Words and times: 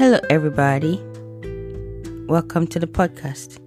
Hello, 0.00 0.18
everybody. 0.30 0.96
Welcome 2.26 2.66
to 2.68 2.78
the 2.78 2.86
podcast. 2.86 3.60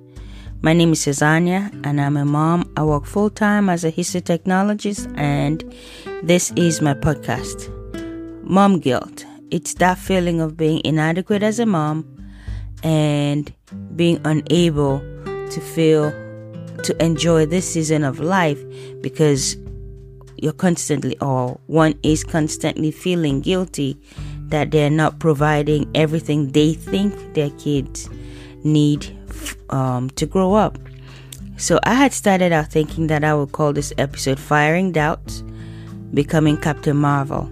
My 0.63 0.73
name 0.73 0.93
is 0.93 1.05
Cezania, 1.05 1.69
and 1.85 2.01
I'm 2.01 2.17
a 2.17 2.25
mom. 2.25 2.73
I 2.75 2.83
work 2.83 3.05
full 3.05 3.29
time 3.29 3.69
as 3.69 3.83
a 3.83 3.91
histotechnologist, 3.91 5.13
and 5.15 5.63
this 6.23 6.51
is 6.55 6.81
my 6.81 6.95
podcast. 6.95 7.69
Mom 8.43 8.79
guilt. 8.79 9.27
It's 9.51 9.75
that 9.75 9.99
feeling 9.99 10.41
of 10.41 10.57
being 10.57 10.81
inadequate 10.83 11.43
as 11.43 11.59
a 11.59 11.67
mom 11.67 12.03
and 12.81 13.53
being 13.95 14.19
unable 14.25 15.01
to 15.51 15.61
feel 15.61 16.09
to 16.81 16.95
enjoy 16.99 17.45
this 17.45 17.71
season 17.71 18.03
of 18.03 18.19
life 18.19 18.59
because 19.01 19.55
you're 20.37 20.51
constantly 20.51 21.15
or 21.19 21.59
one 21.67 21.93
is 22.01 22.23
constantly 22.23 22.89
feeling 22.89 23.39
guilty 23.39 24.01
that 24.49 24.71
they're 24.71 24.89
not 24.89 25.19
providing 25.19 25.89
everything 25.95 26.51
they 26.51 26.73
think 26.73 27.33
their 27.33 27.49
kids 27.51 28.09
need 28.63 29.15
um, 29.69 30.09
to 30.11 30.25
grow 30.25 30.53
up. 30.53 30.77
So 31.57 31.79
I 31.83 31.93
had 31.93 32.13
started 32.13 32.51
out 32.51 32.71
thinking 32.71 33.07
that 33.07 33.23
I 33.23 33.33
would 33.33 33.51
call 33.51 33.73
this 33.73 33.93
episode 33.97 34.39
Firing 34.39 34.91
Doubts 34.91 35.43
Becoming 36.13 36.57
Captain 36.57 36.97
Marvel. 36.97 37.51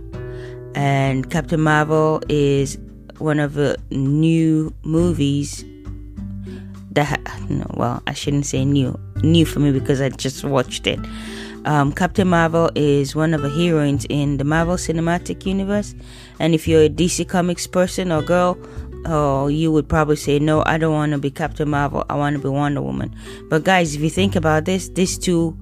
And 0.75 1.29
Captain 1.29 1.61
Marvel 1.61 2.21
is 2.29 2.77
one 3.17 3.39
of 3.39 3.53
the 3.53 3.77
new 3.91 4.73
movies 4.83 5.63
that, 6.91 7.19
no, 7.49 7.65
well, 7.75 8.03
I 8.07 8.13
shouldn't 8.13 8.45
say 8.45 8.65
new, 8.65 8.99
new 9.23 9.45
for 9.45 9.59
me 9.59 9.71
because 9.71 10.01
I 10.01 10.09
just 10.09 10.43
watched 10.43 10.87
it. 10.87 10.99
Um, 11.65 11.91
Captain 11.91 12.27
Marvel 12.27 12.71
is 12.73 13.15
one 13.15 13.33
of 13.33 13.43
the 13.43 13.49
heroines 13.49 14.05
in 14.09 14.37
the 14.37 14.43
Marvel 14.43 14.75
Cinematic 14.75 15.45
Universe, 15.45 15.93
and 16.41 16.55
if 16.55 16.67
you're 16.67 16.81
a 16.81 16.89
DC 16.89 17.29
Comics 17.29 17.67
person 17.67 18.11
or 18.11 18.23
girl, 18.23 18.57
oh, 19.05 19.47
you 19.47 19.71
would 19.71 19.87
probably 19.87 20.15
say, 20.15 20.39
No, 20.39 20.63
I 20.65 20.79
don't 20.79 20.93
want 20.93 21.11
to 21.11 21.19
be 21.19 21.29
Captain 21.29 21.69
Marvel, 21.69 22.03
I 22.09 22.15
want 22.15 22.35
to 22.35 22.41
be 22.41 22.49
Wonder 22.49 22.81
Woman. 22.81 23.15
But, 23.47 23.63
guys, 23.63 23.95
if 23.95 24.01
you 24.01 24.09
think 24.09 24.35
about 24.35 24.65
this, 24.65 24.89
these 24.89 25.19
two 25.19 25.55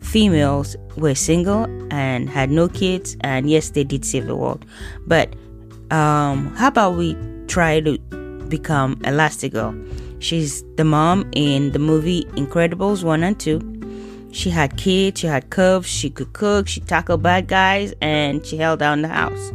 females 0.00 0.74
were 0.96 1.14
single 1.14 1.66
and 1.90 2.30
had 2.30 2.50
no 2.50 2.66
kids, 2.66 3.16
and 3.20 3.50
yes, 3.50 3.70
they 3.70 3.84
did 3.84 4.06
save 4.06 4.26
the 4.26 4.34
world. 4.34 4.64
But, 5.06 5.34
um, 5.90 6.54
how 6.56 6.68
about 6.68 6.96
we 6.96 7.14
try 7.46 7.80
to 7.80 7.98
become 8.48 8.96
Elastigirl? 8.96 10.22
She's 10.22 10.64
the 10.76 10.84
mom 10.84 11.28
in 11.32 11.72
the 11.72 11.78
movie 11.78 12.24
Incredibles 12.36 13.04
1 13.04 13.22
and 13.22 13.38
2 13.38 13.76
she 14.36 14.50
had 14.50 14.76
kids, 14.76 15.20
she 15.20 15.26
had 15.26 15.48
cubs, 15.48 15.86
she 15.86 16.10
could 16.10 16.34
cook, 16.34 16.68
she 16.68 16.80
tackled 16.80 17.22
bad 17.22 17.48
guys, 17.48 17.94
and 18.02 18.44
she 18.44 18.58
held 18.58 18.78
down 18.80 19.00
the 19.00 19.08
house. 19.08 19.50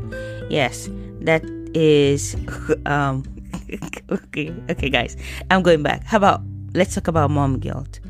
Yes, 0.52 0.90
that 1.24 1.48
is 1.74 2.36
um 2.86 3.24
okay, 4.12 4.52
okay 4.70 4.90
guys. 4.90 5.16
I'm 5.50 5.64
going 5.64 5.82
back. 5.82 6.04
How 6.04 6.18
about 6.18 6.42
let's 6.76 6.94
talk 6.94 7.08
about 7.08 7.32
mom 7.32 7.60
guilt. 7.60 8.04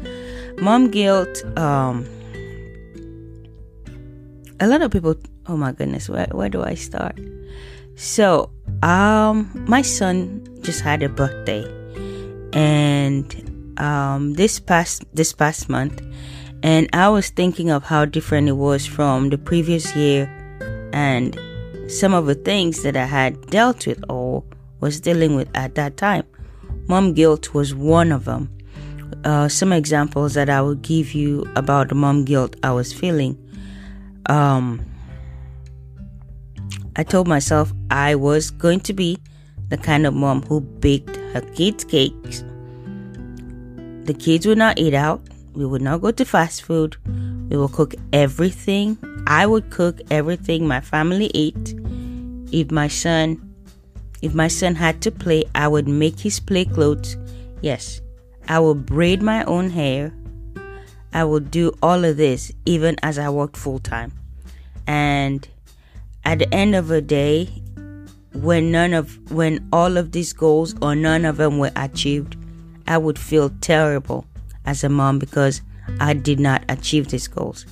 Mom 0.58 0.90
guilt, 0.90 1.46
um 1.56 2.02
a 4.60 4.66
lot 4.66 4.82
of 4.82 4.90
people 4.90 5.14
oh 5.46 5.56
my 5.56 5.72
goodness, 5.72 6.10
where 6.10 6.26
where 6.34 6.50
do 6.50 6.64
I 6.64 6.74
start? 6.74 7.22
So, 7.94 8.50
um 8.82 9.46
my 9.70 9.84
son 9.84 10.42
just 10.66 10.82
had 10.82 11.04
a 11.04 11.10
birthday 11.10 11.62
and 12.58 13.30
um 13.78 14.34
this 14.34 14.60
past 14.60 15.06
this 15.14 15.32
past 15.32 15.70
month 15.70 16.02
and 16.64 16.90
I 16.92 17.10
was 17.10 17.30
thinking 17.30 17.70
of 17.70 17.84
how 17.86 18.06
different 18.06 18.50
it 18.50 18.58
was 18.58 18.86
from 18.86 19.30
the 19.30 19.38
previous 19.38 19.96
year 19.96 20.26
and 20.92 21.38
some 21.88 22.14
of 22.14 22.26
the 22.26 22.36
things 22.36 22.84
that 22.84 22.96
I 22.96 23.06
had 23.06 23.48
dealt 23.48 23.88
with 23.88 24.04
or 24.10 24.44
was 24.80 25.00
dealing 25.00 25.36
with 25.36 25.50
at 25.56 25.76
that 25.76 25.98
time. 25.98 26.24
Mom 26.88 27.14
guilt 27.14 27.54
was 27.54 27.74
one 27.76 28.12
of 28.12 28.26
them. 28.26 28.50
Uh, 29.24 29.48
some 29.48 29.72
examples 29.72 30.34
that 30.34 30.50
I 30.50 30.62
will 30.62 30.76
give 30.76 31.14
you 31.14 31.46
about 31.56 31.90
the 31.90 31.96
mom 31.96 32.26
guilt 32.26 32.56
I 32.64 32.72
was 32.72 32.92
feeling. 32.92 33.38
Um, 34.28 34.86
I 36.96 37.04
told 37.04 37.28
myself 37.28 37.72
I 37.90 38.16
was 38.16 38.52
going 38.52 38.80
to 38.82 38.94
be 38.94 39.18
the 39.70 39.78
kind 39.78 40.06
of 40.06 40.14
mom 40.14 40.42
who 40.44 40.62
baked 40.62 41.16
her 41.16 41.42
kids' 41.56 41.84
cakes. 41.84 42.44
The 44.04 44.14
kids 44.14 44.46
would 44.46 44.58
not 44.58 44.80
eat 44.80 44.94
out. 44.94 45.22
We 45.54 45.66
would 45.66 45.82
not 45.82 46.02
go 46.02 46.12
to 46.12 46.26
fast 46.26 46.64
food. 46.64 46.98
We 47.50 47.58
will 47.58 47.70
cook 47.70 47.96
everything. 48.12 48.98
I 49.28 49.46
would 49.46 49.70
cook 49.70 50.02
everything 50.10 50.68
my 50.68 50.82
family 50.82 51.32
ate. 51.34 51.76
If 52.52 52.72
my 52.72 52.88
son 52.88 53.48
if 54.22 54.36
my 54.36 54.48
son 54.48 54.76
had 54.76 55.02
to 55.02 55.12
play, 55.12 55.44
I 55.56 55.68
would 55.68 55.88
make 55.88 56.20
his 56.20 56.40
play 56.40 56.66
clothes. 56.66 57.18
Yes, 57.62 58.02
I 58.48 58.60
would 58.60 58.86
braid 58.86 59.22
my 59.22 59.44
own 59.46 59.72
hair. 59.72 60.14
I 61.14 61.24
would 61.24 61.50
do 61.50 61.74
all 61.82 62.06
of 62.06 62.18
this 62.18 62.52
even 62.66 62.98
as 63.02 63.18
I 63.18 63.30
worked 63.30 63.58
full 63.58 63.80
time. 63.80 64.14
And 64.86 65.48
at 66.24 66.40
the 66.40 66.54
end 66.54 66.76
of 66.76 66.88
the 66.88 67.02
day, 67.02 67.50
when 68.34 68.72
none 68.72 68.94
of 68.94 69.32
when 69.32 69.68
all 69.74 69.98
of 69.98 70.12
these 70.12 70.34
goals 70.34 70.76
or 70.82 70.96
none 70.96 71.26
of 71.26 71.38
them 71.38 71.58
were 71.58 71.72
achieved, 71.76 72.38
I 72.88 72.98
would 72.98 73.18
feel 73.18 73.50
terrible 73.62 74.26
as 74.66 74.84
a 74.84 74.90
mom 74.90 75.20
because 75.20 75.62
I 76.00 76.14
did 76.14 76.40
not 76.40 76.64
achieve 76.70 77.10
these 77.10 77.28
goals. 77.28 77.66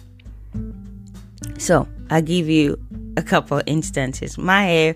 So 1.59 1.87
I'll 2.09 2.21
give 2.21 2.49
you 2.49 2.79
a 3.17 3.21
couple 3.21 3.61
instances. 3.65 4.37
My 4.37 4.63
hair, 4.63 4.95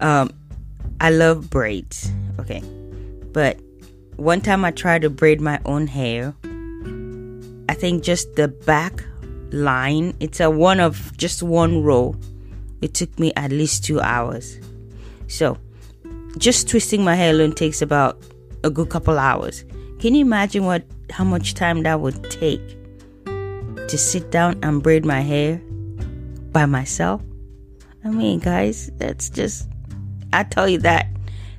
um, 0.00 0.30
I 1.00 1.10
love 1.10 1.48
braids, 1.48 2.10
okay, 2.40 2.62
but 3.32 3.58
one 4.16 4.40
time 4.40 4.64
I 4.64 4.72
tried 4.72 5.02
to 5.02 5.10
braid 5.10 5.40
my 5.40 5.60
own 5.64 5.86
hair. 5.86 6.34
I 7.68 7.74
think 7.74 8.02
just 8.02 8.34
the 8.34 8.48
back 8.48 9.04
line, 9.52 10.14
it's 10.20 10.40
a 10.40 10.50
one 10.50 10.80
of 10.80 11.16
just 11.16 11.42
one 11.42 11.82
row. 11.82 12.16
It 12.82 12.92
took 12.94 13.16
me 13.18 13.32
at 13.36 13.52
least 13.52 13.84
two 13.84 14.00
hours. 14.00 14.58
So, 15.28 15.56
just 16.38 16.68
twisting 16.68 17.04
my 17.04 17.14
hair 17.14 17.32
alone 17.32 17.52
takes 17.52 17.80
about 17.80 18.20
a 18.64 18.70
good 18.70 18.90
couple 18.90 19.18
hours. 19.18 19.64
Can 20.00 20.14
you 20.14 20.22
imagine 20.22 20.64
what 20.64 20.84
how 21.10 21.24
much 21.24 21.54
time 21.54 21.84
that 21.84 22.00
would 22.00 22.28
take 22.30 22.76
to 23.24 23.96
sit 23.96 24.30
down 24.30 24.58
and 24.62 24.82
braid 24.82 25.04
my 25.04 25.20
hair 25.20 25.60
by 26.56 26.64
myself? 26.64 27.20
I 28.02 28.08
mean, 28.08 28.38
guys, 28.38 28.90
that's 28.96 29.28
just 29.28 29.68
I 30.32 30.42
tell 30.42 30.66
you 30.66 30.78
that 30.78 31.06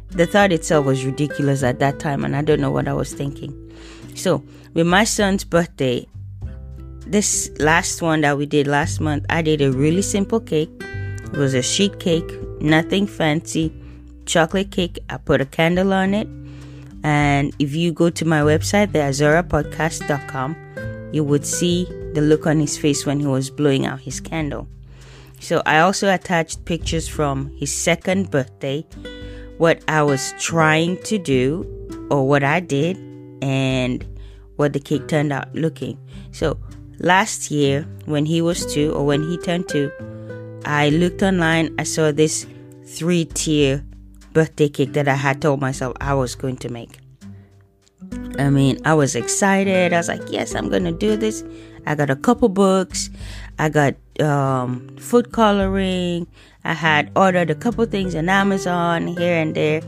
the 0.10 0.26
thought 0.26 0.52
itself 0.52 0.88
was 0.88 1.06
ridiculous 1.06 1.62
at 1.62 1.78
that 1.78 2.00
time 2.00 2.26
and 2.26 2.36
I 2.36 2.42
don't 2.42 2.60
know 2.60 2.72
what 2.72 2.88
I 2.88 2.94
was 2.94 3.14
thinking. 3.14 3.54
So, 4.16 4.44
with 4.74 4.88
my 4.88 5.04
son's 5.04 5.44
birthday, 5.44 6.08
this 7.06 7.52
last 7.60 8.02
one 8.02 8.22
that 8.22 8.40
we 8.40 8.48
did 8.48 8.66
last 8.66 9.00
month, 9.00 9.24
I 9.30 9.44
did 9.44 9.62
a 9.62 9.72
really 9.72 10.02
simple 10.02 10.40
cake. 10.40 10.72
It 10.82 11.38
was 11.38 11.54
a 11.54 11.62
sheet 11.62 12.00
cake, 12.00 12.32
nothing 12.60 13.06
fancy, 13.06 13.72
chocolate 14.26 14.72
cake. 14.72 14.98
I 15.12 15.18
put 15.18 15.42
a 15.42 15.46
candle 15.46 15.94
on 15.94 16.16
it 16.16 16.28
and 17.04 17.54
if 17.60 17.76
you 17.76 17.92
go 17.92 18.10
to 18.10 18.26
my 18.26 18.42
website, 18.42 18.94
the 18.94 19.00
azorapodcast.com, 19.00 20.56
you 21.14 21.24
would 21.24 21.46
see 21.46 21.86
the 22.16 22.22
look 22.22 22.48
on 22.48 22.60
his 22.60 22.80
face 22.80 23.06
when 23.06 23.20
he 23.20 23.28
was 23.28 23.52
blowing 23.52 23.86
out 23.86 24.02
his 24.02 24.20
candle. 24.20 24.68
So 25.40 25.62
I 25.66 25.80
also 25.80 26.14
attached 26.14 26.66
pictures 26.66 27.08
from 27.08 27.52
his 27.58 27.72
second 27.72 28.32
birthday, 28.32 28.86
what 29.58 29.84
I 29.88 30.04
was 30.04 30.34
trying 30.40 31.02
to 31.04 31.18
do, 31.18 31.66
or 32.10 32.28
what 32.28 32.44
I 32.44 32.60
did, 32.60 32.98
and 33.42 34.06
what 34.56 34.74
the 34.74 34.80
cake 34.80 35.08
turned 35.08 35.32
out 35.32 35.54
looking. 35.54 35.98
So 36.32 36.60
last 37.00 37.52
year, 37.52 37.88
when 38.06 38.26
he 38.26 38.42
was 38.42 38.66
two, 38.66 38.92
or 38.94 39.06
when 39.06 39.24
he 39.24 39.38
turned 39.38 39.70
two, 39.70 39.92
I 40.66 40.90
looked 40.90 41.22
online, 41.22 41.74
I 41.80 41.84
saw 41.84 42.12
this 42.12 42.46
three 42.86 43.26
tier 43.26 43.86
birthday 44.34 44.70
cake 44.70 44.94
that 44.94 45.08
I 45.08 45.16
had 45.16 45.42
told 45.42 45.62
myself 45.62 45.96
I 46.02 46.14
was 46.14 46.36
going 46.36 46.58
to 46.58 46.70
make. 46.70 47.00
I 48.38 48.50
mean, 48.50 48.80
I 48.86 48.94
was 48.94 49.16
excited. 49.16 49.94
I 49.94 49.98
was 49.98 50.08
like, 50.08 50.30
yes, 50.30 50.54
I'm 50.54 50.70
going 50.70 50.84
to 50.84 50.92
do 50.92 51.16
this. 51.16 51.44
I 51.86 51.96
got 51.96 52.10
a 52.10 52.16
couple 52.16 52.50
books. 52.50 53.10
I 53.60 53.70
got 53.70 53.96
um, 54.20 54.96
food 54.98 55.32
coloring. 55.32 56.28
I 56.64 56.74
had 56.74 57.12
ordered 57.16 57.50
a 57.50 57.56
couple 57.56 57.86
things 57.86 58.16
on 58.16 58.30
Amazon 58.30 59.08
here 59.08 59.36
and 59.36 59.56
there. 59.56 59.82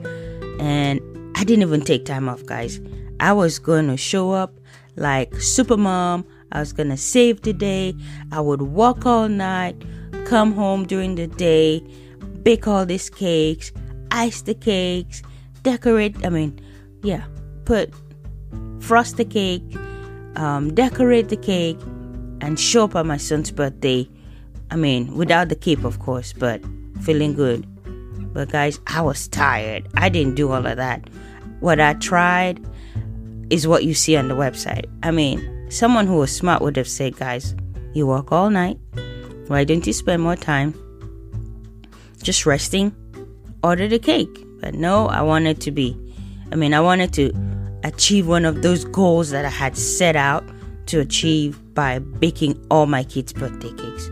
And 0.60 1.00
I 1.36 1.44
didn't 1.44 1.63
even 1.63 1.81
take 1.81 2.06
time 2.06 2.27
off, 2.27 2.45
guys. 2.45 2.80
I 3.19 3.33
was 3.33 3.60
going 3.60 3.88
to 3.88 3.98
show 3.98 4.31
up 4.31 4.54
like 4.95 5.31
Supermom. 5.31 6.25
I 6.51 6.60
was 6.60 6.74
going 6.74 6.89
to 6.89 6.98
save 6.98 7.42
the 7.42 7.54
day. 7.54 7.95
I 8.31 8.42
would 8.42 8.62
walk 8.62 9.06
all 9.06 9.30
night, 9.30 9.75
come 10.25 10.54
home 10.54 10.86
during 10.86 11.15
the 11.15 11.27
day, 11.27 11.81
bake 12.44 12.68
all 12.68 12.86
these 12.86 13.10
cakes, 13.10 13.72
ice 14.12 14.42
the 14.42 14.56
cakes, 14.56 15.22
decorate. 15.63 16.25
I 16.25 16.30
mean, 16.30 16.60
yeah, 17.04 17.25
put 17.65 17.94
frost 18.80 19.18
the 19.18 19.25
cake, 19.25 19.63
um, 20.36 20.74
decorate 20.74 21.30
the 21.30 21.38
cake, 21.38 21.77
and 22.41 22.59
show 22.59 22.86
up 22.86 22.95
on 22.95 23.07
my 23.07 23.18
son's 23.18 23.51
birthday. 23.51 24.09
I 24.71 24.75
mean, 24.75 25.15
without 25.15 25.50
the 25.50 25.56
cape, 25.56 25.83
of 25.83 26.00
course, 26.00 26.33
but 26.33 26.62
feeling 27.01 27.33
good. 27.33 27.65
But 28.33 28.50
guys, 28.50 28.80
I 28.88 29.01
was 29.01 29.27
tired. 29.27 29.88
I 29.95 30.09
didn't 30.09 30.36
do 30.36 30.51
all 30.51 30.65
of 30.65 30.77
that. 30.77 31.09
What 31.59 31.80
I 31.80 31.94
tried 31.94 32.63
is 33.50 33.68
what 33.68 33.83
you 33.83 33.94
see 33.94 34.15
on 34.15 34.27
the 34.27 34.36
website. 34.36 34.86
I 35.03 35.12
mean, 35.12 35.68
someone 35.69 36.07
who 36.07 36.18
was 36.18 36.36
smart 36.36 36.62
would 36.62 36.77
have 36.77 36.88
said, 36.88 37.18
guys, 37.18 37.56
you 37.94 38.06
work 38.06 38.31
all 38.31 38.50
night. 38.50 38.77
Why 39.47 39.63
didn't 39.63 39.88
you 39.88 39.94
spend 39.94 40.21
more 40.21 40.36
time 40.36 40.75
just 42.21 42.45
resting? 42.45 42.95
Order 43.63 43.88
the 43.88 44.00
cake. 44.00 44.45
But 44.62 44.75
no, 44.75 45.07
I 45.07 45.21
wanted 45.21 45.62
to 45.62 45.71
be, 45.71 45.97
I 46.51 46.56
mean, 46.56 46.74
I 46.74 46.81
wanted 46.81 47.13
to 47.13 47.31
achieve 47.83 48.27
one 48.27 48.45
of 48.45 48.62
those 48.62 48.86
goals 48.86 49.31
that 49.31 49.45
I 49.45 49.50
had 49.50 49.75
set 49.77 50.15
out 50.15 50.44
to 50.89 51.00
achieve 51.00 51.59
by 51.74 52.00
baking 52.00 52.63
all 52.69 52.86
my 52.86 53.03
kids' 53.03 53.33
birthday 53.33 53.71
cakes. 53.71 54.09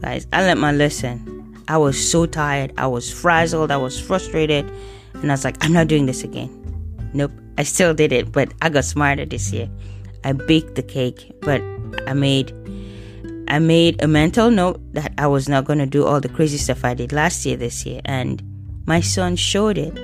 Guys, 0.00 0.26
I 0.32 0.42
learned 0.42 0.60
my 0.60 0.72
lesson. 0.72 1.28
I 1.68 1.78
was 1.78 1.96
so 1.96 2.26
tired. 2.26 2.72
I 2.76 2.86
was 2.86 3.10
frazzled. 3.10 3.70
I 3.70 3.76
was 3.76 4.00
frustrated. 4.00 4.70
And 5.14 5.30
I 5.30 5.34
was 5.34 5.44
like, 5.44 5.62
I'm 5.64 5.72
not 5.72 5.88
doing 5.88 6.06
this 6.06 6.24
again. 6.24 6.50
Nope. 7.14 7.32
I 7.58 7.64
still 7.64 7.94
did 7.94 8.12
it, 8.12 8.32
but 8.32 8.52
I 8.62 8.68
got 8.68 8.84
smarter 8.84 9.24
this 9.26 9.52
year. 9.52 9.68
I 10.24 10.32
baked 10.32 10.74
the 10.74 10.82
cake, 10.82 11.32
but 11.40 11.62
I 12.06 12.14
made 12.14 12.52
I 13.48 13.58
made 13.58 14.02
a 14.02 14.08
mental 14.08 14.50
note 14.50 14.80
that 14.94 15.12
I 15.18 15.26
was 15.26 15.48
not 15.48 15.66
to 15.66 15.84
do 15.84 16.06
all 16.06 16.20
the 16.20 16.28
crazy 16.28 16.56
stuff 16.56 16.84
I 16.84 16.94
did 16.94 17.12
last 17.12 17.44
year 17.44 17.56
this 17.56 17.84
year 17.84 18.00
and 18.06 18.42
my 18.86 19.00
son 19.00 19.36
showed 19.36 19.76
it. 19.76 19.94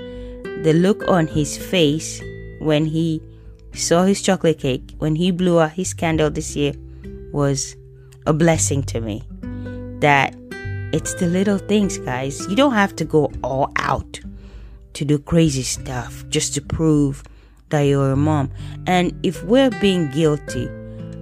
The 0.64 0.74
look 0.74 1.08
on 1.08 1.26
his 1.26 1.56
face 1.56 2.20
when 2.58 2.84
he 2.84 3.22
saw 3.72 4.04
his 4.04 4.22
chocolate 4.22 4.58
cake, 4.58 4.94
when 4.98 5.14
he 5.16 5.30
blew 5.30 5.60
out 5.60 5.72
his 5.72 5.94
candle 5.94 6.30
this 6.30 6.56
year, 6.56 6.72
was 7.32 7.76
a 8.26 8.32
blessing 8.32 8.82
to 8.84 9.00
me. 9.00 9.22
That 10.00 10.34
it's 10.92 11.14
the 11.14 11.26
little 11.26 11.58
things, 11.58 11.98
guys. 11.98 12.46
You 12.48 12.56
don't 12.56 12.72
have 12.72 12.96
to 12.96 13.04
go 13.04 13.30
all 13.42 13.72
out 13.76 14.20
to 14.94 15.04
do 15.04 15.18
crazy 15.18 15.62
stuff 15.62 16.24
just 16.28 16.54
to 16.54 16.62
prove 16.62 17.22
that 17.68 17.82
you're 17.82 18.12
a 18.12 18.16
mom. 18.16 18.50
And 18.86 19.12
if 19.22 19.42
we're 19.44 19.70
being 19.70 20.10
guilty, 20.10 20.68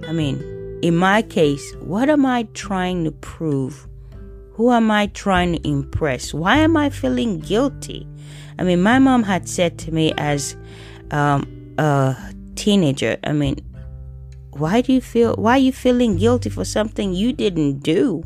I 0.07 0.13
mean, 0.13 0.79
in 0.81 0.95
my 0.95 1.21
case, 1.21 1.75
what 1.81 2.09
am 2.09 2.25
I 2.25 2.43
trying 2.53 3.03
to 3.03 3.11
prove? 3.11 3.87
Who 4.53 4.71
am 4.71 4.89
I 4.89 5.07
trying 5.07 5.53
to 5.53 5.67
impress? 5.67 6.33
Why 6.33 6.57
am 6.57 6.77
I 6.77 6.89
feeling 6.89 7.39
guilty? 7.39 8.07
I 8.57 8.63
mean, 8.63 8.81
my 8.81 8.99
mom 8.99 9.23
had 9.23 9.47
said 9.47 9.77
to 9.79 9.91
me 9.91 10.13
as 10.17 10.55
um, 11.11 11.75
a 11.77 12.15
teenager, 12.57 13.17
I 13.23 13.33
mean, 13.33 13.55
why 14.51 14.81
do 14.81 14.93
you 14.93 15.01
feel, 15.01 15.35
why 15.35 15.53
are 15.53 15.57
you 15.59 15.71
feeling 15.71 16.17
guilty 16.17 16.49
for 16.49 16.65
something 16.65 17.13
you 17.13 17.31
didn't 17.31 17.79
do? 17.79 18.23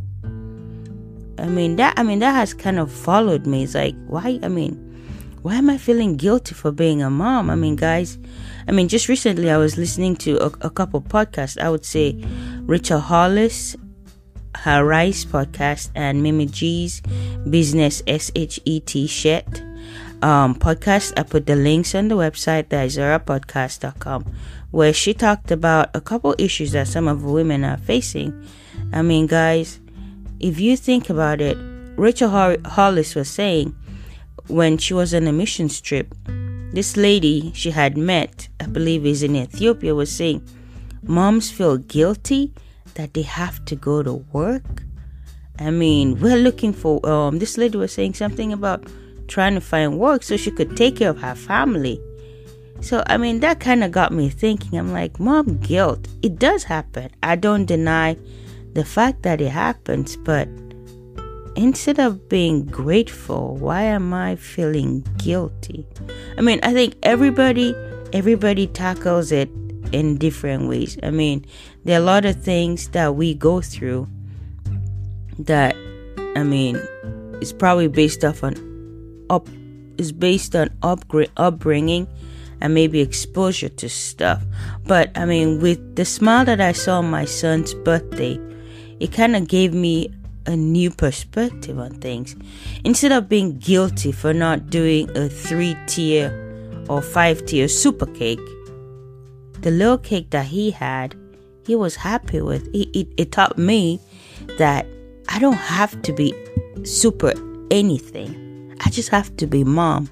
I 1.38 1.48
mean, 1.48 1.76
that, 1.76 1.98
I 1.98 2.04
mean, 2.04 2.20
that 2.20 2.34
has 2.34 2.54
kind 2.54 2.80
of 2.80 2.92
followed 2.92 3.46
me. 3.46 3.64
It's 3.64 3.76
like, 3.76 3.96
why, 4.08 4.40
I 4.42 4.48
mean, 4.48 4.74
why 5.42 5.56
am 5.56 5.70
I 5.70 5.78
feeling 5.78 6.18
guilty 6.18 6.56
for 6.56 6.72
being 6.72 7.02
a 7.02 7.10
mom? 7.10 7.50
I 7.50 7.56
mean, 7.56 7.76
guys, 7.76 8.18
I 8.68 8.72
mean, 8.72 8.88
just 8.88 9.10
recently 9.10 9.50
I 9.50 9.58
was 9.58 9.78
listening 9.78 10.16
to 10.18 10.38
a, 10.38 10.52
a 10.62 10.70
couple 10.70 11.02
podcasts. 11.02 11.60
I 11.60 11.70
would 11.70 11.86
say 11.86 12.24
Rachel 12.62 13.00
Hollis 13.00 13.76
her 14.56 14.86
Rise 14.86 15.26
podcast 15.26 15.90
and 15.96 16.22
Mimi 16.22 16.46
G's 16.46 17.02
Business 17.50 18.04
S 18.08 18.32
H 18.36 18.60
E 18.66 18.80
T 18.80 19.08
Shet 19.08 19.64
um, 20.22 20.56
podcast. 20.56 21.14
I 21.18 21.24
put 21.24 21.46
the 21.46 21.56
links 21.56 21.96
on 21.96 22.08
the 22.08 22.16
website, 22.16 22.70
the 22.70 22.78
IzaraPodcast.com, 22.78 24.26
where 24.72 24.94
she 24.94 25.14
talked 25.14 25.52
about 25.52 25.90
a 25.94 26.02
couple 26.02 26.36
issues 26.38 26.72
that 26.74 26.88
some 26.88 27.08
of 27.08 27.24
women 27.24 27.64
are 27.64 27.78
facing. 27.78 28.48
I 28.94 29.02
mean, 29.02 29.28
guys, 29.28 29.80
if 30.40 30.60
you 30.60 30.78
think 30.78 31.10
about 31.10 31.42
it, 31.42 31.58
Rachel 31.98 32.30
Hollis 32.66 33.16
was 33.16 33.30
saying 33.30 33.76
when 34.48 34.78
she 34.78 34.94
was 34.94 35.14
on 35.14 35.28
a 35.28 35.32
mission 35.32 35.70
trip, 35.70 36.14
this 36.74 36.98
lady 36.98 37.52
she 37.54 37.72
had 37.72 37.98
met, 37.98 38.48
I 38.60 38.66
believe 38.66 39.06
is 39.06 39.24
in 39.24 39.36
Ethiopia, 39.36 39.94
was 39.94 40.12
saying, 40.12 40.42
Moms 41.04 41.52
feel 41.52 41.78
guilty 41.78 42.54
that 42.94 43.14
they 43.14 43.24
have 43.24 43.64
to 43.66 43.76
go 43.76 44.04
to 44.04 44.14
work. 44.32 44.84
I 45.60 45.70
mean, 45.72 46.20
we're 46.20 46.38
looking 46.38 46.74
for 46.74 47.06
um 47.08 47.40
this 47.40 47.58
lady 47.58 47.78
was 47.78 47.94
saying 47.94 48.14
something 48.16 48.54
about 48.54 48.88
trying 49.32 49.56
to 49.56 49.62
find 49.62 49.98
work 49.98 50.22
so 50.22 50.38
she 50.38 50.52
could 50.52 50.76
take 50.76 50.98
care 50.98 51.10
of 51.10 51.22
her 51.22 51.34
family. 51.34 52.00
So 52.82 53.04
I 53.08 53.18
mean 53.18 53.40
that 53.40 53.60
kind 53.60 53.84
of 53.84 53.92
got 53.92 54.12
me 54.12 54.30
thinking. 54.30 54.78
I'm 54.78 54.92
like, 54.92 55.20
mom, 55.20 55.58
guilt. 55.58 56.08
It 56.22 56.38
does 56.38 56.64
happen. 56.64 57.10
I 57.24 57.36
don't 57.36 57.66
deny 57.66 58.18
the 58.74 58.84
fact 58.84 59.24
that 59.24 59.40
it 59.40 59.50
happens, 59.50 60.18
but 60.18 60.48
instead 61.56 62.00
of 62.00 62.28
being 62.28 62.66
grateful, 62.66 63.56
why 63.56 63.84
am 63.84 64.14
I 64.14 64.36
feeling 64.36 65.06
guilty? 65.18 65.88
I 66.38 66.42
mean, 66.42 66.60
I 66.64 66.74
think 66.74 66.96
everybody 67.04 67.74
everybody 68.14 68.68
tackles 68.68 69.32
it 69.32 69.50
in 69.94 70.18
different 70.18 70.68
ways. 70.68 70.98
I 71.04 71.12
mean, 71.12 71.46
there 71.86 71.98
are 71.98 72.02
a 72.02 72.06
lot 72.06 72.26
of 72.26 72.44
things 72.44 72.90
that 72.90 73.16
we 73.16 73.34
go 73.34 73.62
through 73.62 74.08
that 75.40 75.76
I 76.36 76.44
mean 76.44 76.80
it's 77.42 77.54
probably 77.54 77.88
based 77.88 78.24
off 78.24 78.44
on 78.44 78.71
up 79.32 79.48
is 79.98 80.12
based 80.12 80.56
on 80.56 80.70
upgrade 80.84 81.32
upbringing 81.38 82.08
and 82.60 82.74
maybe 82.74 83.00
exposure 83.00 83.70
to 83.70 83.90
stuff. 83.90 84.44
But 84.86 85.18
I 85.18 85.26
mean 85.26 85.60
with 85.62 85.96
the 85.96 86.06
smile 86.06 86.46
that 86.46 86.62
I 86.62 86.74
saw 86.74 87.00
on 87.00 87.10
my 87.10 87.26
son's 87.26 87.74
birthday, 87.74 88.40
it 89.00 89.12
kind 89.12 89.36
of 89.36 89.48
gave 89.48 89.74
me 89.74 90.14
a 90.46 90.56
new 90.56 90.92
perspective 90.92 91.80
on 91.80 91.92
things. 91.96 92.36
Instead 92.84 93.12
of 93.12 93.30
being 93.30 93.58
guilty 93.58 94.12
for 94.12 94.34
not 94.34 94.70
doing 94.70 95.10
a 95.16 95.30
three 95.30 95.76
tier 95.88 96.30
or 96.90 97.02
five 97.02 97.46
tier 97.46 97.68
super 97.68 98.08
cake, 98.08 98.40
the 99.62 99.72
little 99.72 99.98
cake 99.98 100.32
that 100.32 100.46
he 100.46 100.72
had, 100.72 101.16
he 101.66 101.76
was 101.76 101.96
happy 101.96 102.42
with. 102.42 102.68
It, 102.74 102.90
it, 102.98 103.08
it 103.18 103.32
taught 103.32 103.58
me 103.58 104.00
that 104.58 104.88
I 105.30 105.40
don't 105.40 105.54
have 105.54 106.02
to 106.02 106.14
be 106.14 106.34
super 106.84 107.34
anything. 107.70 108.41
I 108.82 108.90
just 108.90 109.10
have 109.10 109.36
to 109.38 109.48
be 109.48 109.64
mom. 109.64 110.10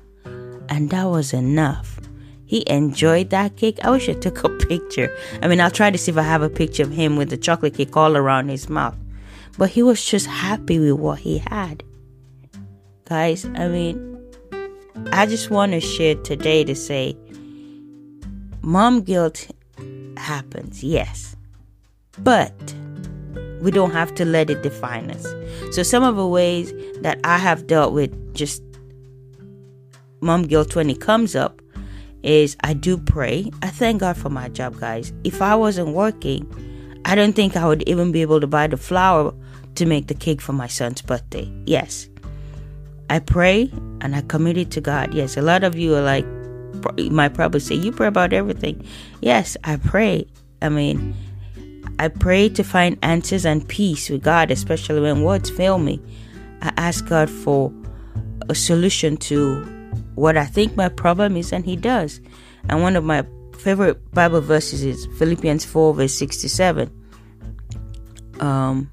And 0.70 0.90
that 0.92 1.06
was 1.06 1.34
enough. 1.34 2.00
He 2.46 2.64
enjoyed 2.68 3.32
that 3.32 3.58
cake. 3.58 3.80
I 3.84 3.90
wish 3.92 4.08
I 4.10 4.14
took 4.14 4.44
a 4.44 4.50
picture. 4.68 5.16
I 5.42 5.48
mean, 5.48 5.60
I'll 5.60 5.72
try 5.72 5.92
to 5.92 5.98
see 5.98 6.12
if 6.12 6.18
I 6.18 6.24
have 6.24 6.42
a 6.42 6.50
picture 6.50 6.84
of 6.84 6.92
him 6.92 7.16
with 7.16 7.30
the 7.30 7.38
chocolate 7.38 7.76
cake 7.76 7.98
all 7.98 8.16
around 8.16 8.50
his 8.50 8.70
mouth. 8.70 8.96
But 9.58 9.72
he 9.72 9.84
was 9.84 10.04
just 10.04 10.28
happy 10.28 10.80
with 10.80 11.00
what 11.00 11.20
he 11.20 11.40
had. 11.40 11.84
Guys, 13.06 13.46
I 13.46 13.68
mean, 13.68 14.20
I 15.12 15.26
just 15.26 15.50
want 15.50 15.72
to 15.74 15.82
share 15.82 16.16
today 16.16 16.64
to 16.64 16.76
say 16.76 17.18
Mom 18.62 19.02
guilt 19.02 19.48
happens, 20.18 20.84
yes. 20.84 21.36
But 22.20 22.54
we 23.62 23.72
don't 23.72 23.92
have 23.92 24.14
to 24.16 24.26
let 24.26 24.50
it 24.50 24.62
define 24.64 25.12
us. 25.12 25.26
So, 25.72 25.84
some 25.84 26.04
of 26.04 26.16
the 26.16 26.28
ways 26.28 26.74
that 27.02 27.20
I 27.24 27.38
have 27.38 27.68
dealt 27.68 27.94
with 27.94 28.34
just 28.34 28.64
mom 30.22 30.44
guilt 30.44 30.76
when 30.76 30.90
it 30.90 31.02
comes 31.02 31.36
up 31.36 31.62
is 32.24 32.58
I 32.62 32.74
do 32.74 32.98
pray. 32.98 33.52
I 33.62 33.68
thank 33.68 34.02
God 34.02 34.18
for 34.18 34.30
my 34.30 34.50
job, 34.50 34.80
guys. 34.80 35.14
If 35.24 35.42
I 35.42 35.56
wasn't 35.56 35.94
working, 35.94 36.46
I 37.06 37.16
don't 37.16 37.34
think 37.34 37.56
I 37.56 37.68
would 37.68 37.88
even 37.88 38.12
be 38.12 38.22
able 38.22 38.42
to 38.42 38.48
buy 38.48 38.68
the 38.68 38.78
flour 38.78 39.34
to 39.76 39.86
make 39.86 40.08
the 40.08 40.14
cake 40.14 40.42
for 40.42 40.54
my 40.54 40.68
son's 40.68 41.02
birthday. 41.02 41.52
Yes. 41.66 42.10
I 43.10 43.20
pray 43.20 43.72
and 44.02 44.16
I 44.16 44.22
commit 44.22 44.58
it 44.58 44.72
to 44.72 44.82
God. 44.82 45.14
Yes, 45.14 45.38
a 45.38 45.42
lot 45.42 45.64
of 45.64 45.76
you 45.76 45.96
are 45.96 46.02
like, 46.02 46.26
you 46.98 47.10
might 47.10 47.34
probably 47.34 47.60
say, 47.60 47.76
You 47.76 47.92
pray 47.92 48.08
about 48.08 48.34
everything. 48.34 48.86
Yes, 49.22 49.58
I 49.64 49.78
pray. 49.78 50.28
I 50.62 50.70
mean, 50.70 51.16
I 52.00 52.08
pray 52.08 52.48
to 52.48 52.64
find 52.64 52.98
answers 53.04 53.46
and 53.46 53.68
peace 53.68 54.10
with 54.10 54.24
God, 54.24 54.52
especially 54.52 55.02
when 55.02 55.24
words 55.24 55.50
fail 55.50 55.78
me. 55.78 56.02
I 56.62 56.72
ask 56.78 57.06
God 57.06 57.30
for 57.30 57.74
a 58.48 58.56
solution 58.56 59.18
to 59.18 59.64
what 60.16 60.38
I 60.38 60.46
think 60.46 60.78
my 60.78 60.88
problem 60.88 61.36
is, 61.36 61.52
and 61.52 61.66
He 61.66 61.76
does. 61.76 62.22
And 62.70 62.82
one 62.82 62.96
of 62.96 63.04
my 63.04 63.26
favorite 63.60 64.14
Bible 64.14 64.40
verses 64.40 64.82
is 64.82 65.08
Philippians 65.18 65.66
4, 65.66 65.94
verse 65.94 66.14
67. 66.14 66.90
Um, 68.40 68.90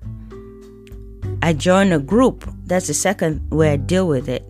I 1.42 1.52
join 1.52 1.92
a 1.92 2.00
group. 2.00 2.50
That's 2.64 2.88
the 2.88 2.94
second 2.94 3.48
way 3.52 3.72
I 3.72 3.76
deal 3.76 4.08
with 4.08 4.28
it. 4.28 4.42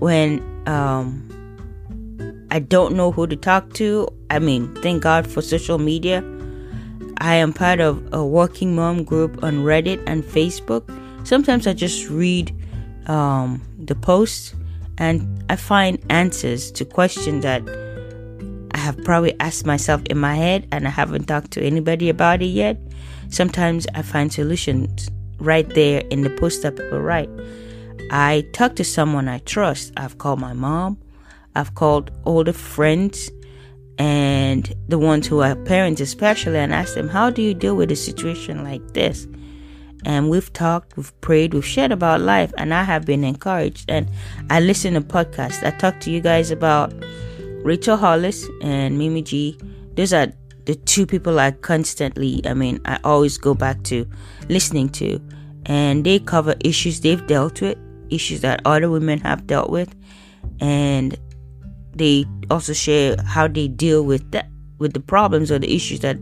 When 0.00 0.40
um, 0.66 1.22
I 2.50 2.58
don't 2.58 2.96
know 2.96 3.12
who 3.12 3.26
to 3.26 3.36
talk 3.36 3.74
to. 3.74 4.08
I 4.30 4.38
mean, 4.38 4.74
thank 4.76 5.02
God 5.02 5.26
for 5.26 5.42
social 5.42 5.76
media. 5.76 6.22
I 7.18 7.36
am 7.36 7.52
part 7.52 7.80
of 7.80 8.12
a 8.12 8.24
working 8.24 8.74
mom 8.74 9.04
group 9.04 9.42
on 9.42 9.64
Reddit 9.64 10.02
and 10.06 10.22
Facebook. 10.22 10.84
Sometimes 11.26 11.66
I 11.66 11.72
just 11.72 12.08
read 12.08 12.54
um, 13.06 13.62
the 13.78 13.94
posts 13.94 14.54
and 14.98 15.44
I 15.48 15.56
find 15.56 15.98
answers 16.10 16.70
to 16.72 16.84
questions 16.84 17.42
that 17.42 17.62
I 18.72 18.78
have 18.78 19.02
probably 19.04 19.38
asked 19.40 19.64
myself 19.64 20.02
in 20.04 20.18
my 20.18 20.34
head 20.34 20.68
and 20.72 20.86
I 20.86 20.90
haven't 20.90 21.24
talked 21.24 21.52
to 21.52 21.62
anybody 21.62 22.08
about 22.08 22.42
it 22.42 22.46
yet. 22.46 22.78
Sometimes 23.30 23.86
I 23.94 24.02
find 24.02 24.32
solutions 24.32 25.10
right 25.38 25.68
there 25.74 26.02
in 26.10 26.22
the 26.22 26.30
post 26.30 26.62
that 26.62 26.76
people 26.76 27.00
write. 27.00 27.30
I 28.10 28.44
talk 28.52 28.76
to 28.76 28.84
someone 28.84 29.28
I 29.28 29.38
trust. 29.38 29.92
I've 29.96 30.18
called 30.18 30.40
my 30.40 30.52
mom, 30.52 30.98
I've 31.54 31.74
called 31.74 32.10
older 32.24 32.52
friends, 32.52 33.30
and 33.98 34.72
the 34.88 34.98
ones 34.98 35.26
who 35.26 35.40
are 35.40 35.56
parents, 35.56 36.00
especially, 36.00 36.58
and 36.58 36.72
ask 36.72 36.94
them, 36.94 37.08
How 37.08 37.30
do 37.30 37.42
you 37.42 37.54
deal 37.54 37.76
with 37.76 37.90
a 37.90 37.96
situation 37.96 38.62
like 38.62 38.92
this? 38.92 39.26
And 40.04 40.30
we've 40.30 40.52
talked, 40.52 40.96
we've 40.96 41.18
prayed, 41.20 41.54
we've 41.54 41.66
shared 41.66 41.90
about 41.90 42.20
life, 42.20 42.52
and 42.58 42.72
I 42.72 42.84
have 42.84 43.04
been 43.06 43.24
encouraged. 43.24 43.90
And 43.90 44.08
I 44.50 44.60
listen 44.60 44.94
to 44.94 45.00
podcasts. 45.00 45.66
I 45.66 45.76
talk 45.76 45.98
to 46.00 46.10
you 46.10 46.20
guys 46.20 46.50
about 46.50 46.92
Rachel 47.64 47.96
Hollis 47.96 48.46
and 48.62 48.98
Mimi 48.98 49.22
G. 49.22 49.58
Those 49.94 50.12
are 50.12 50.28
the 50.66 50.74
two 50.74 51.06
people 51.06 51.40
I 51.40 51.52
constantly, 51.52 52.42
I 52.46 52.54
mean, 52.54 52.80
I 52.84 52.98
always 53.02 53.38
go 53.38 53.54
back 53.54 53.82
to 53.84 54.06
listening 54.48 54.90
to. 54.90 55.20
And 55.64 56.04
they 56.04 56.20
cover 56.20 56.54
issues 56.60 57.00
they've 57.00 57.26
dealt 57.26 57.60
with, 57.60 57.78
issues 58.10 58.42
that 58.42 58.60
other 58.64 58.90
women 58.90 59.18
have 59.20 59.46
dealt 59.46 59.70
with. 59.70 59.94
And 60.60 61.18
they 61.96 62.24
also 62.50 62.72
share 62.72 63.16
how 63.24 63.48
they 63.48 63.68
deal 63.68 64.04
with 64.04 64.30
that, 64.32 64.48
with 64.78 64.92
the 64.92 65.00
problems 65.00 65.50
or 65.50 65.58
the 65.58 65.74
issues 65.74 66.00
that 66.00 66.18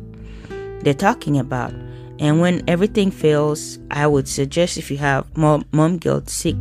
they're 0.81 0.95
talking 0.95 1.39
about. 1.39 1.73
And 2.19 2.41
when 2.41 2.63
everything 2.69 3.11
fails, 3.11 3.79
I 3.91 4.07
would 4.07 4.29
suggest 4.29 4.79
if 4.79 4.91
you 4.91 4.99
have 4.99 5.37
mom, 5.37 5.65
mom 5.73 5.99
guilt, 5.99 6.29
seek 6.29 6.57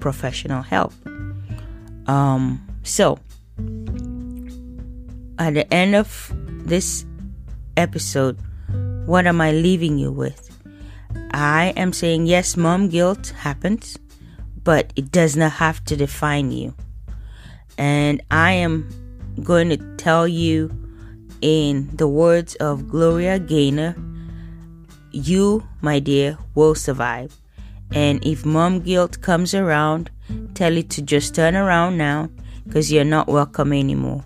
professional 0.00 0.62
help. 0.62 0.92
Um, 2.06 2.60
so, 2.82 3.18
at 5.38 5.54
the 5.54 5.66
end 5.72 5.94
of 5.94 6.32
this 6.64 7.06
episode, 7.76 8.36
what 9.06 9.26
am 9.26 9.40
I 9.40 9.52
leaving 9.52 9.98
you 9.98 10.10
with? 10.10 10.50
I 11.30 11.72
am 11.76 11.92
saying, 11.92 12.26
yes, 12.26 12.56
mom 12.56 12.88
guilt 12.88 13.28
happens, 13.38 13.98
but 14.62 14.92
it 14.96 15.12
does 15.12 15.36
not 15.36 15.52
have 15.52 15.84
to 15.84 15.96
define 15.96 16.50
you. 16.50 16.74
And 17.78 18.22
I 18.30 18.52
am 18.52 18.88
going 19.42 19.68
to 19.70 19.76
tell 19.96 20.28
you 20.28 20.70
in 21.40 21.90
the 21.94 22.08
words 22.08 22.54
of 22.56 22.88
Gloria 22.88 23.38
Gaynor 23.38 23.96
you, 25.14 25.66
my 25.80 26.00
dear, 26.00 26.38
will 26.54 26.74
survive. 26.74 27.36
And 27.92 28.24
if 28.26 28.44
mom 28.44 28.80
guilt 28.80 29.20
comes 29.20 29.54
around, 29.54 30.10
tell 30.54 30.76
it 30.76 30.90
to 30.90 31.02
just 31.02 31.34
turn 31.34 31.54
around 31.54 31.96
now 31.96 32.30
because 32.66 32.90
you're 32.90 33.04
not 33.04 33.28
welcome 33.28 33.72
anymore. 33.72 34.24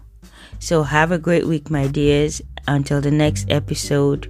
So 0.58 0.82
have 0.82 1.12
a 1.12 1.18
great 1.18 1.46
week, 1.46 1.70
my 1.70 1.86
dears. 1.86 2.40
Until 2.66 3.00
the 3.00 3.10
next 3.10 3.50
episode, 3.50 4.28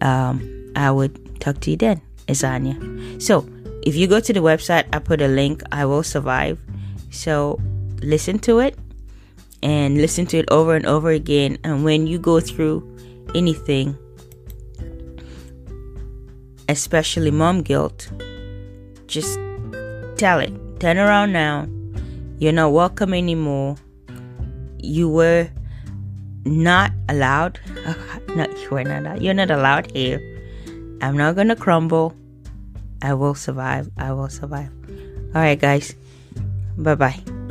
um, 0.00 0.72
I 0.76 0.90
would 0.90 1.40
talk 1.40 1.60
to 1.60 1.70
you 1.72 1.76
then. 1.76 2.00
It's 2.28 2.44
Anya. 2.44 2.78
So 3.20 3.48
if 3.82 3.96
you 3.96 4.06
go 4.06 4.20
to 4.20 4.32
the 4.32 4.40
website, 4.40 4.86
I 4.92 4.98
put 4.98 5.20
a 5.20 5.28
link. 5.28 5.62
I 5.72 5.84
will 5.84 6.02
survive. 6.02 6.58
So 7.10 7.60
listen 8.02 8.38
to 8.40 8.58
it 8.58 8.78
and 9.62 9.96
listen 9.96 10.26
to 10.26 10.38
it 10.38 10.46
over 10.50 10.74
and 10.74 10.86
over 10.86 11.10
again. 11.10 11.58
And 11.64 11.84
when 11.84 12.06
you 12.06 12.18
go 12.18 12.40
through 12.40 12.82
anything, 13.34 13.96
especially 16.68 17.30
mom 17.30 17.62
guilt, 17.62 18.10
just 19.06 19.38
tell 20.16 20.40
it. 20.40 20.52
Turn 20.80 20.98
around 20.98 21.32
now. 21.32 21.68
You're 22.38 22.52
not 22.52 22.72
welcome 22.72 23.14
anymore. 23.14 23.76
You 24.78 25.08
were 25.08 25.48
not 26.44 26.90
allowed. 27.08 27.60
no, 28.34 28.46
you 28.50 28.68
were 28.70 28.84
not. 28.84 29.02
Allowed. 29.02 29.22
You're 29.22 29.34
not 29.34 29.50
allowed 29.50 29.90
here. 29.92 30.20
I'm 31.00 31.16
not 31.16 31.36
gonna 31.36 31.56
crumble. 31.56 32.14
I 33.00 33.14
will 33.14 33.34
survive. 33.34 33.90
I 33.98 34.12
will 34.12 34.28
survive. 34.28 34.70
All 35.34 35.42
right, 35.42 35.58
guys. 35.58 35.94
Bye 36.76 36.94
bye. 36.94 37.41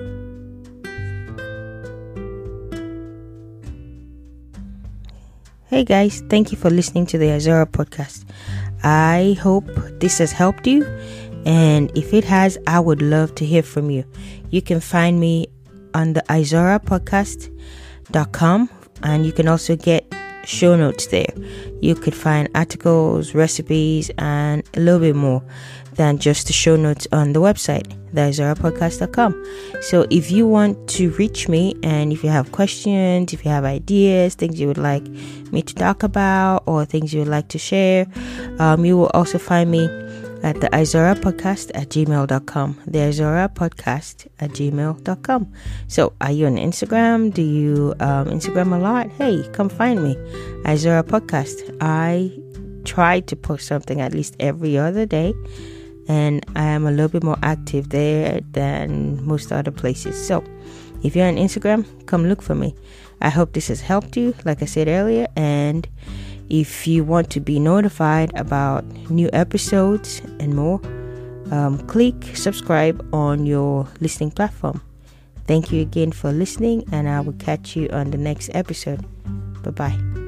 Hey 5.71 5.85
guys, 5.85 6.21
thank 6.29 6.51
you 6.51 6.57
for 6.57 6.69
listening 6.69 7.05
to 7.05 7.17
the 7.17 7.31
Azora 7.31 7.65
podcast. 7.65 8.25
I 8.83 9.37
hope 9.41 9.63
this 10.01 10.17
has 10.17 10.33
helped 10.33 10.67
you, 10.67 10.85
and 11.45 11.89
if 11.97 12.13
it 12.13 12.25
has, 12.25 12.57
I 12.67 12.81
would 12.81 13.01
love 13.01 13.35
to 13.35 13.45
hear 13.45 13.63
from 13.63 13.89
you. 13.89 14.03
You 14.49 14.61
can 14.61 14.81
find 14.81 15.17
me 15.17 15.47
on 15.93 16.11
the 16.11 16.23
Izora 16.27 16.83
podcast.com, 16.83 18.69
and 19.03 19.25
you 19.25 19.31
can 19.31 19.47
also 19.47 19.77
get 19.77 20.13
show 20.43 20.75
notes 20.75 21.07
there. 21.07 21.33
You 21.79 21.95
could 21.95 22.15
find 22.15 22.49
articles, 22.53 23.33
recipes, 23.33 24.11
and 24.17 24.63
a 24.75 24.81
little 24.81 24.99
bit 24.99 25.15
more 25.15 25.41
than 25.95 26.17
just 26.17 26.47
the 26.47 26.53
show 26.53 26.75
notes 26.75 27.07
on 27.11 27.33
the 27.33 27.39
website, 27.39 27.87
theizorapodcast.com. 28.13 29.45
So 29.81 30.05
if 30.09 30.31
you 30.31 30.47
want 30.47 30.87
to 30.89 31.11
reach 31.11 31.49
me 31.49 31.75
and 31.83 32.13
if 32.13 32.23
you 32.23 32.29
have 32.29 32.51
questions, 32.51 33.33
if 33.33 33.43
you 33.45 33.51
have 33.51 33.65
ideas, 33.65 34.35
things 34.35 34.59
you 34.59 34.67
would 34.67 34.77
like 34.77 35.07
me 35.51 35.61
to 35.61 35.75
talk 35.75 36.03
about, 36.03 36.63
or 36.65 36.85
things 36.85 37.13
you 37.13 37.19
would 37.19 37.27
like 37.29 37.49
to 37.49 37.57
share, 37.57 38.07
um, 38.59 38.85
you 38.85 38.97
will 38.97 39.11
also 39.13 39.37
find 39.37 39.71
me 39.71 39.85
at 40.43 40.59
the 40.59 40.67
Izora 40.69 41.15
podcast 41.15 41.69
at 41.75 41.89
gmail.com. 41.89 42.79
The 42.87 42.99
Izora 42.99 43.53
podcast 43.53 44.27
at 44.39 44.51
gmail.com. 44.51 45.53
So, 45.87 46.13
are 46.19 46.31
you 46.31 46.47
on 46.47 46.55
Instagram? 46.55 47.31
Do 47.31 47.43
you 47.43 47.93
um, 47.99 48.25
Instagram 48.27 48.73
a 48.75 48.79
lot? 48.79 49.11
Hey, 49.11 49.47
come 49.53 49.69
find 49.69 50.03
me. 50.03 50.15
Izora 50.65 51.03
podcast. 51.03 51.77
I 51.79 52.31
try 52.85 53.19
to 53.19 53.35
post 53.35 53.67
something 53.67 54.01
at 54.01 54.13
least 54.13 54.35
every 54.39 54.77
other 54.77 55.05
day 55.05 55.35
and 56.11 56.45
I 56.57 56.65
am 56.65 56.85
a 56.85 56.91
little 56.91 57.07
bit 57.07 57.23
more 57.23 57.37
active 57.41 57.89
there 57.89 58.41
than 58.51 59.25
most 59.25 59.51
other 59.51 59.71
places. 59.71 60.15
So, 60.27 60.43
if 61.03 61.15
you're 61.15 61.27
on 61.27 61.37
Instagram, 61.37 61.85
come 62.05 62.27
look 62.27 62.41
for 62.41 62.53
me. 62.53 62.75
I 63.21 63.29
hope 63.29 63.53
this 63.53 63.69
has 63.69 63.79
helped 63.79 64.17
you, 64.17 64.35
like 64.43 64.61
I 64.61 64.65
said 64.65 64.89
earlier. 64.89 65.27
And 65.37 65.87
if 66.49 66.85
you 66.85 67.05
want 67.05 67.29
to 67.31 67.39
be 67.39 67.59
notified 67.59 68.37
about 68.37 68.83
new 69.09 69.29
episodes 69.31 70.21
and 70.39 70.53
more, 70.53 70.81
um, 71.49 71.79
click 71.87 72.35
subscribe 72.35 72.97
on 73.13 73.45
your 73.45 73.87
listening 74.01 74.31
platform. 74.31 74.81
Thank 75.47 75.71
you 75.71 75.81
again 75.81 76.11
for 76.11 76.31
listening, 76.31 76.83
and 76.91 77.07
I 77.07 77.21
will 77.21 77.39
catch 77.39 77.75
you 77.75 77.87
on 77.89 78.11
the 78.11 78.17
next 78.17 78.49
episode. 78.53 79.05
Bye 79.63 79.71
bye. 79.71 80.20